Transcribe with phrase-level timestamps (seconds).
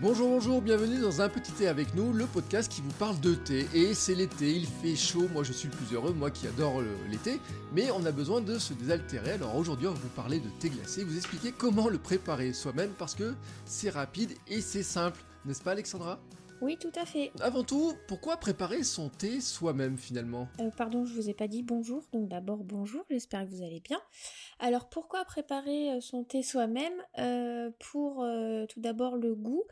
[0.00, 3.34] Bonjour, bonjour, bienvenue dans un petit thé avec nous, le podcast qui vous parle de
[3.34, 3.66] thé.
[3.74, 6.82] Et c'est l'été, il fait chaud, moi je suis le plus heureux, moi qui adore
[7.10, 7.40] l'été,
[7.74, 9.32] mais on a besoin de se désaltérer.
[9.32, 12.90] Alors aujourd'hui, on va vous parler de thé glacé, vous expliquer comment le préparer soi-même
[12.96, 13.34] parce que
[13.64, 16.20] c'est rapide et c'est simple, n'est-ce pas Alexandra?
[16.60, 17.32] Oui, tout à fait.
[17.40, 20.48] Avant tout, pourquoi préparer son thé soi-même finalement?
[20.60, 23.80] Euh, Pardon, je vous ai pas dit bonjour, donc d'abord bonjour, j'espère que vous allez
[23.80, 24.00] bien.
[24.58, 26.94] Alors pourquoi préparer euh, son thé soi-même?
[27.18, 28.26] Euh, Pour
[28.68, 29.64] tout d'abord le goût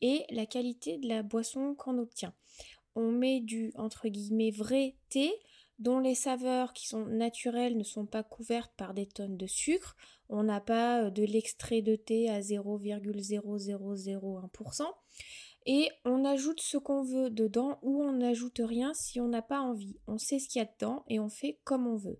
[0.00, 2.34] et la qualité de la boisson qu'on obtient.
[2.94, 5.32] On met du entre guillemets vrai thé
[5.82, 9.96] dont les saveurs qui sont naturelles ne sont pas couvertes par des tonnes de sucre.
[10.28, 14.84] On n'a pas de l'extrait de thé à 0,0001%
[15.66, 19.60] et on ajoute ce qu'on veut dedans ou on n'ajoute rien si on n'a pas
[19.60, 19.96] envie.
[20.06, 22.18] On sait ce qu'il y a dedans et on fait comme on veut.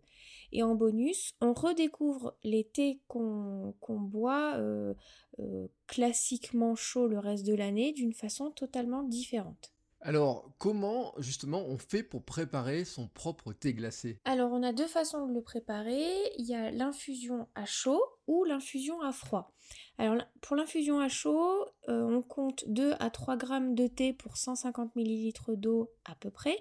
[0.52, 4.94] Et en bonus, on redécouvre les thés qu'on boit euh,
[5.40, 9.72] euh, classiquement chaud le reste de l'année d'une façon totalement différente.
[10.04, 14.18] Alors, comment justement on fait pour préparer son propre thé glacé?
[14.24, 16.04] Alors, on a deux façons de le préparer.
[16.38, 19.54] Il y a l'infusion à chaud ou l'infusion à froid.
[19.98, 24.36] Alors, pour l'infusion à chaud, euh, on compte 2 à 3 grammes de thé pour
[24.36, 26.60] 150 ml d'eau à peu près,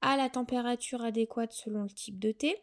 [0.00, 2.56] à la température adéquate selon le type de thé.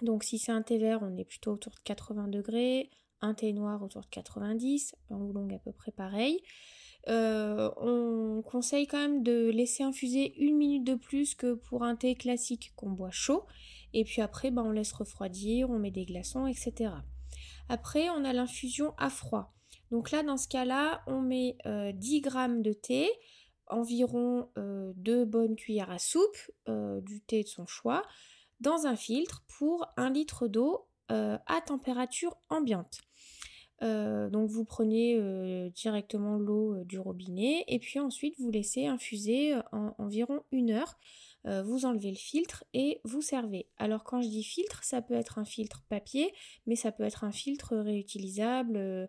[0.00, 2.88] Donc, si c'est un thé vert, on est plutôt autour de 80 degrés,
[3.20, 6.42] un thé noir autour de 90, un oolong à peu près pareil.
[7.08, 11.94] Euh, on conseille quand même de laisser infuser une minute de plus que pour un
[11.94, 13.44] thé classique qu'on boit chaud.
[13.92, 16.92] Et puis après, ben, on laisse refroidir, on met des glaçons, etc.
[17.68, 19.54] Après, on a l'infusion à froid.
[19.90, 23.08] Donc là, dans ce cas-là, on met 10 euh, g de thé,
[23.68, 28.02] environ 2 euh, bonnes cuillères à soupe, du thé de son choix,
[28.60, 32.98] dans un filtre pour 1 litre d'eau à température ambiante.
[33.82, 38.86] Euh, donc vous prenez euh, directement l'eau euh, du robinet et puis ensuite vous laissez
[38.86, 40.98] infuser en, environ une heure.
[41.64, 43.68] vous enlevez le filtre et vous servez.
[43.78, 46.32] Alors quand je dis filtre, ça peut être un filtre papier,
[46.66, 49.08] mais ça peut être un filtre réutilisable,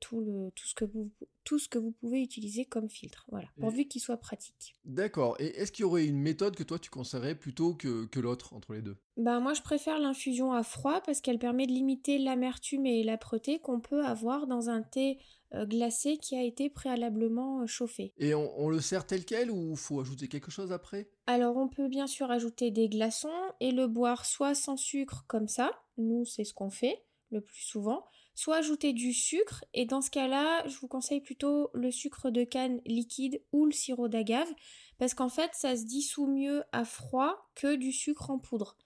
[0.00, 1.10] tout, le, tout ce que vous
[1.44, 3.26] tout ce que vous pouvez utiliser comme filtre.
[3.30, 4.74] Voilà, pourvu qu'il soit pratique.
[4.84, 5.36] D'accord.
[5.40, 8.54] Et est-ce qu'il y aurait une méthode que toi tu conseillerais plutôt que, que l'autre
[8.54, 8.96] entre les deux?
[9.16, 13.58] Ben moi je préfère l'infusion à froid parce qu'elle permet de limiter l'amertume et l'âpreté
[13.58, 15.18] qu'on peut avoir dans un thé
[15.54, 18.12] euh, glacé qui a été préalablement euh, chauffé.
[18.18, 21.10] Et on, on le sert tel quel ou faut ajouter quelque chose après?
[21.26, 23.28] Alors on peut bien sûr ajouter des glaçons
[23.60, 27.62] et le boire soit sans sucre comme ça, nous c'est ce qu'on fait le plus
[27.62, 28.04] souvent,
[28.34, 32.44] soit ajouter du sucre, et dans ce cas-là, je vous conseille plutôt le sucre de
[32.44, 34.48] canne liquide ou le sirop d'agave,
[34.98, 38.76] parce qu'en fait, ça se dissout mieux à froid que du sucre en poudre.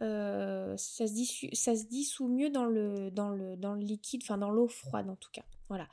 [0.00, 4.50] Euh, ça, se dissout, ça mieux dans le, dans le, dans le liquide, enfin dans
[4.50, 5.44] l'eau froide en tout cas.
[5.68, 5.86] Voilà.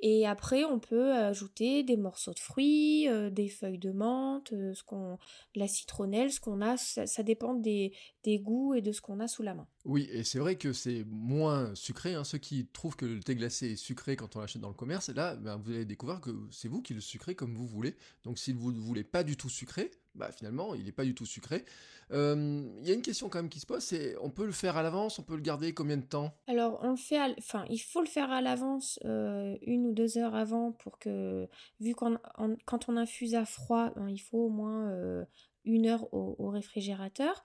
[0.00, 4.74] Et après, on peut ajouter des morceaux de fruits, euh, des feuilles de menthe, euh,
[4.74, 5.18] ce qu'on,
[5.54, 6.76] la citronnelle, ce qu'on a.
[6.76, 7.94] Ça, dépend des,
[8.24, 9.66] des, goûts et de ce qu'on a sous la main.
[9.84, 12.14] Oui, et c'est vrai que c'est moins sucré.
[12.14, 12.24] Hein.
[12.24, 15.08] Ceux qui trouvent que le thé glacé est sucré quand on l'achète dans le commerce,
[15.08, 17.96] là, ben, vous allez découvrir que c'est vous qui le sucrez comme vous voulez.
[18.24, 21.14] Donc, si vous ne voulez pas du tout sucré, bah finalement il n'est pas du
[21.14, 21.64] tout sucré.
[22.10, 24.76] Il y a une question quand même qui se pose, c'est on peut le faire
[24.76, 26.34] à l'avance, on peut le garder combien de temps?
[26.46, 30.18] Alors on le fait, enfin il faut le faire à l'avance euh, une ou deux
[30.18, 31.48] heures avant pour que,
[31.80, 32.18] vu qu'on
[32.66, 35.24] quand on infuse à froid, ben, il faut au moins euh,
[35.64, 37.44] une heure au, réfrigérateur.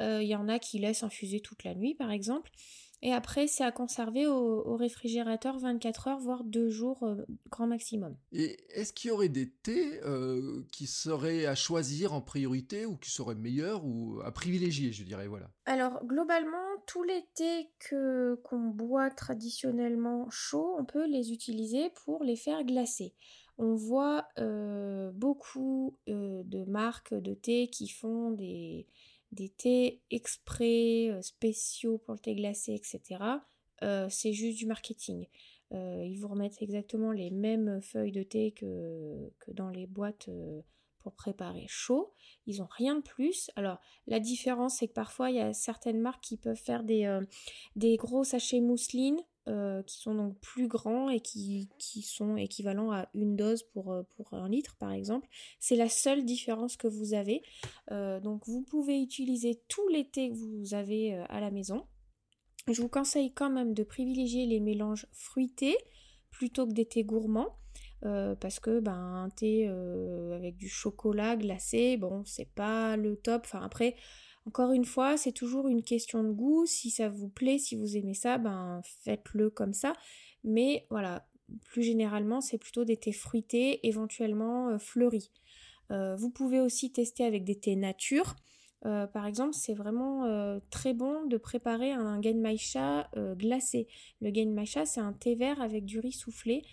[0.00, 2.50] Euh, il y en a qui laissent infuser toute la nuit par exemple.
[3.04, 7.06] Et après, c'est à conserver au, réfrigérateur 24 heures, voire 2 jours
[7.50, 8.16] grand maximum.
[8.32, 10.00] Et est-ce qu'il y aurait des thés
[10.72, 15.26] qui seraient à choisir en priorité ou qui seraient meilleurs ou à privilégier, je dirais,
[15.26, 16.56] voilà Alors, globalement,
[16.86, 22.64] tous les thés que, qu'on boit traditionnellement chauds, on peut les utiliser pour les faire
[22.64, 23.12] glacer.
[23.58, 24.26] On voit
[25.12, 28.86] beaucoup de marques de thé qui font des,
[29.34, 33.22] des thés exprès euh, spéciaux pour le thé glacé, etc.
[33.82, 35.26] Euh, c'est juste du marketing.
[35.72, 40.30] Euh, ils vous remettent exactement les mêmes feuilles de thé que, que dans les boîtes
[40.98, 42.14] pour préparer chaud.
[42.46, 43.50] Ils n'ont rien de plus.
[43.56, 47.20] Alors la différence c'est que parfois il y a certaines marques qui peuvent faire des,
[47.76, 51.68] des gros sachets mousseline euh, qui sont donc plus grands et qui,
[52.02, 55.28] sont équivalents à une dose pour, euh, pour un litre par exemple.
[55.60, 57.42] C'est la seule différence que vous avez.
[57.90, 61.86] Euh, donc vous pouvez utiliser tous les thés que vous avez à la maison.
[62.72, 65.76] Je vous conseille quand même de privilégier les mélanges fruités
[66.30, 67.58] plutôt que des thés gourmands.
[68.40, 73.42] parce que ben un thé avec du chocolat glacé, bon c'est pas le top.
[73.44, 73.94] Enfin après
[74.46, 76.66] encore une fois, c'est toujours une question de goût.
[76.66, 79.94] Si ça vous plaît, si vous aimez ça, ben faites-le comme ça.
[80.44, 81.26] Mais voilà,
[81.64, 85.30] plus généralement, c'est plutôt des thés fruités, éventuellement fleuris.
[85.90, 88.36] vous pouvez aussi tester avec des thés nature.
[88.82, 93.88] par exemple, c'est vraiment très bon de préparer un, genmaisha glacé.
[94.20, 96.64] Le genmaisha, c'est un thé vert avec du riz soufflé.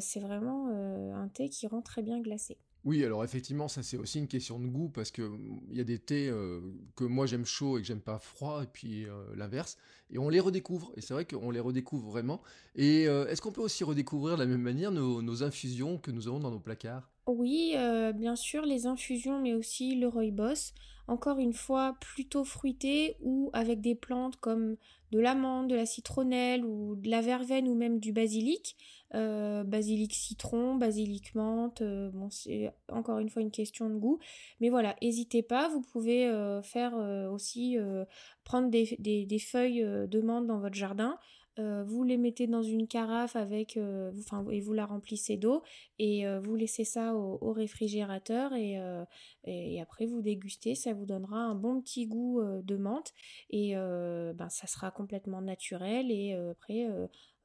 [0.00, 2.58] c'est vraiment un thé qui rend très bien glacé.
[2.86, 5.80] Oui, alors effectivement, ça c'est aussi une question de goût parce que mmh, il y
[5.80, 6.60] a des thés euh,
[6.94, 9.76] que moi j'aime chaud et que j'aime pas froid et puis euh, l'inverse
[10.08, 12.40] et on les redécouvre et c'est vrai qu'on les redécouvre vraiment.
[12.76, 16.28] Et euh, est-ce qu'on peut aussi redécouvrir de la même manière nos, infusions que nous
[16.28, 17.10] avons dans nos placards?
[17.26, 17.74] Oui,
[18.14, 20.72] bien sûr, les infusions mais aussi le rooibos.
[21.08, 24.76] Encore une fois, plutôt fruité ou avec des plantes comme
[25.12, 28.76] de l'amande, de la citronnelle ou de la verveine ou même du basilic.
[29.14, 34.18] Euh, basilic citron, basilic menthe, euh, bon c'est encore une fois une question de goût.
[34.60, 36.94] Mais voilà, n'hésitez pas, vous pouvez euh, faire
[37.30, 37.76] aussi
[38.44, 41.18] prendre des, feuilles de menthe dans votre jardin,
[41.58, 43.78] vous les mettez dans une carafe avec,
[44.18, 45.62] enfin, et vous la remplissez d'eau
[45.98, 48.78] et vous laissez ça au, réfrigérateur et,
[49.44, 53.12] et, après vous dégustez, ça vous donnera un bon petit goût de menthe
[53.50, 56.88] et ben, ça sera complètement naturel et après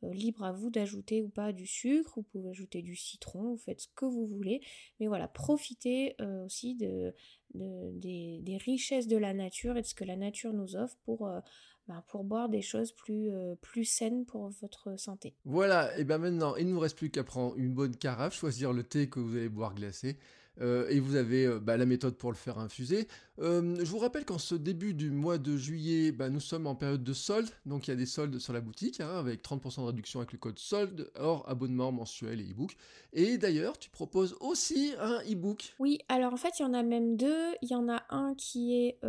[0.04, 3.58] euh, libre à vous d'ajouter ou pas du sucre, vous pouvez ajouter du citron, vous
[3.58, 4.62] faites ce que vous voulez,
[5.00, 7.14] mais voilà, profitez euh, aussi de,
[7.54, 11.40] des, richesses de la nature et de ce que la nature nous offre pour, euh,
[11.88, 13.30] ben, pour boire des choses plus,
[13.62, 15.36] plus saines pour votre santé.
[15.46, 18.74] Voilà, et bien maintenant, il ne nous reste plus qu'à prendre une bonne carafe, choisir
[18.74, 20.18] le thé que vous allez boire glacé,
[20.60, 23.08] euh, et vous avez euh, bah, la méthode pour le faire infuser.
[23.40, 26.76] Euh, je vous rappelle qu'en ce début du mois de juillet, bah, nous sommes en
[26.76, 29.82] période de solde, donc il y a des soldes sur la boutique, hein, avec 30%
[29.82, 32.76] de réduction avec le code solde, hors abonnement mensuel et e-book.
[33.14, 35.74] Et d'ailleurs, tu proposes aussi un e-book.
[35.80, 37.54] Oui, alors en fait, il y en a même deux.
[37.62, 39.00] Il y en a un qui est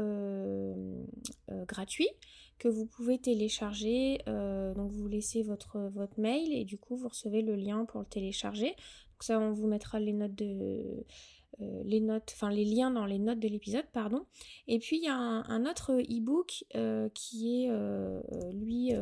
[1.67, 2.09] gratuit
[2.59, 4.19] que vous pouvez télécharger.
[4.27, 8.07] donc vous laissez votre, votre mail et du coup vous recevez le lien pour le
[8.07, 8.75] télécharger.
[9.23, 10.43] Ça on vous mettra les notes
[11.61, 14.25] euh, les notes, enfin les liens dans les notes de l'épisode, pardon.
[14.69, 18.21] Et puis il y a un, autre e-book euh, qui est euh,
[18.53, 18.93] lui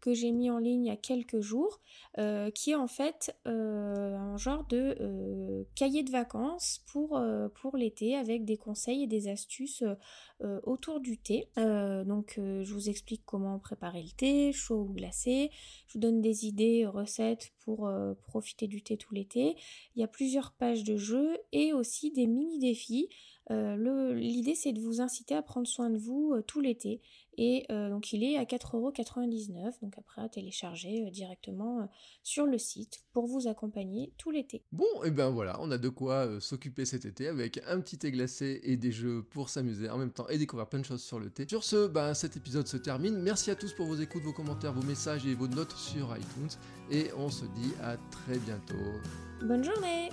[0.00, 1.80] que j'ai mis en ligne il y a quelques jours,
[2.54, 7.20] qui est en fait un genre de cahier de vacances pour,
[7.60, 9.84] pour l'été avec des conseils et des astuces
[10.64, 11.48] autour du thé.
[11.56, 15.50] donc je vous explique comment préparer le thé, chaud ou glacé.
[15.86, 17.90] Je vous donne des idées, recettes pour
[18.26, 19.56] profiter du thé tout l'été.
[19.94, 23.08] Il y a plusieurs pages de jeux et aussi des mini défis.
[23.50, 27.00] L'idée c'est de vous inciter à prendre soin de vous tout l'été
[27.42, 31.86] et euh, donc il est à 4,99€, donc après à télécharger euh, directement euh,
[32.22, 34.62] sur le site pour vous accompagner tout l'été.
[34.72, 38.10] Bon, et ben voilà, on a de quoi s'occuper cet été avec un petit thé
[38.10, 41.18] glacé et des jeux pour s'amuser en même temps et découvrir plein de choses sur
[41.18, 41.46] le thé.
[41.48, 43.16] Sur ce, ben, cet épisode se termine.
[43.16, 46.60] Merci à tous pour vos écoutes, vos commentaires, vos messages et vos notes sur iTunes.
[46.90, 48.74] Et on se dit à très bientôt.
[49.40, 50.10] Bonne journée